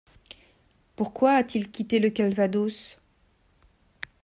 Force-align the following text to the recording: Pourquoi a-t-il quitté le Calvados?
Pourquoi 0.95 1.33
a-t-il 1.35 1.69
quitté 1.69 1.99
le 1.99 2.09
Calvados? 2.09 2.97